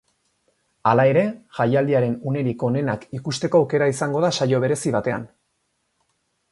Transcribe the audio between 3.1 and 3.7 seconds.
ikusteko